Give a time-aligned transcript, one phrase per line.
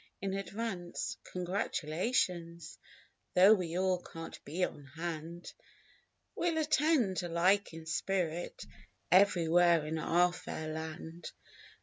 [0.19, 2.79] In advance: "Congratulations!"
[3.35, 5.53] Though we all can't be on hand
[6.33, 8.65] We'll attend alike in spirit
[9.11, 11.29] Everywhere in our fair land.